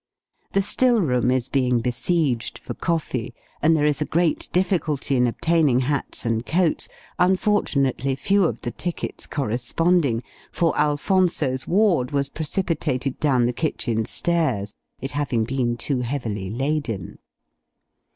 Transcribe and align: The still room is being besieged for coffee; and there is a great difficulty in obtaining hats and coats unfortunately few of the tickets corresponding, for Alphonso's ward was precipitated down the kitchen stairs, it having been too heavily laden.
The 0.53 0.63
still 0.63 0.99
room 0.99 1.29
is 1.29 1.47
being 1.47 1.79
besieged 1.79 2.57
for 2.57 2.73
coffee; 2.73 3.35
and 3.61 3.77
there 3.77 3.85
is 3.85 4.01
a 4.01 4.05
great 4.05 4.49
difficulty 4.51 5.15
in 5.15 5.27
obtaining 5.27 5.81
hats 5.81 6.25
and 6.25 6.43
coats 6.43 6.87
unfortunately 7.19 8.15
few 8.15 8.45
of 8.45 8.61
the 8.61 8.71
tickets 8.71 9.27
corresponding, 9.27 10.23
for 10.51 10.75
Alphonso's 10.75 11.67
ward 11.67 12.09
was 12.09 12.29
precipitated 12.29 13.19
down 13.19 13.45
the 13.45 13.53
kitchen 13.53 14.05
stairs, 14.05 14.73
it 14.99 15.11
having 15.11 15.43
been 15.43 15.77
too 15.77 16.01
heavily 16.01 16.49
laden. 16.49 17.19